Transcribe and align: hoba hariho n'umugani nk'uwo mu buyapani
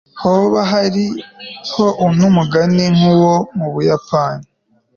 hoba 0.21 0.59
hariho 0.71 1.85
n'umugani 2.19 2.85
nk'uwo 2.95 3.35
mu 3.57 3.67
buyapani 3.73 4.47